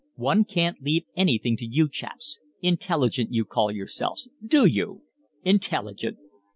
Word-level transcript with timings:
One 0.17 0.45
can't 0.45 0.81
leave 0.81 1.05
anything 1.15 1.55
to 1.57 1.63
you 1.63 1.87
chaps. 1.87 2.39
Intelligent 2.59 3.31
you 3.31 3.45
call 3.45 3.71
yourselves, 3.71 4.31
do 4.43 4.65
you? 4.65 5.03
Intelligent!" 5.43 6.17